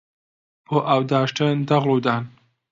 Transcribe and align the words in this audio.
بۆ 0.65 0.77
ئاو 0.87 1.01
داشتن 1.11 1.55
دەغڵ 1.69 1.89
و 1.93 1.99
دان 2.05 2.23